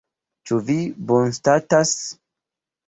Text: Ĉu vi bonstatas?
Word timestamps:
Ĉu 0.51 0.57
vi 0.69 0.79
bonstatas? 1.11 1.97